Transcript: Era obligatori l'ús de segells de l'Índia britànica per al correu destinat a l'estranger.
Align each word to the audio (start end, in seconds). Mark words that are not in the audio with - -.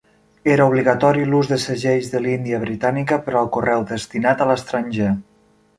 Era 0.51 0.63
obligatori 0.69 1.25
l'ús 1.33 1.51
de 1.51 1.59
segells 1.65 2.09
de 2.15 2.23
l'Índia 2.25 2.63
britànica 2.65 3.23
per 3.27 3.37
al 3.43 3.53
correu 3.59 3.89
destinat 3.95 4.45
a 4.47 4.53
l'estranger. 4.53 5.17